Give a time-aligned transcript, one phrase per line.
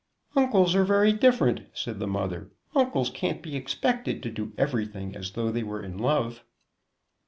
[0.35, 5.33] "Uncles are very different," said the mother; "uncles can't be expected to do everything as
[5.33, 6.43] though they were in love."